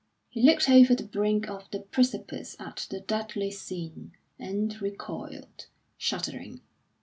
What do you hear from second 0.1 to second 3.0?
He looked over the brink of the precipice at